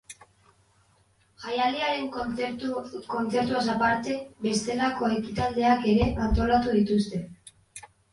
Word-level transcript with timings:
Jaialdiaren 1.41 2.07
kontzertuaz 3.11 3.61
aparte, 3.73 4.15
bestelako 4.45 5.11
ekitaldiak 5.19 5.85
ere 5.93 6.09
antolatu 6.29 6.75
dituzte. 6.79 7.21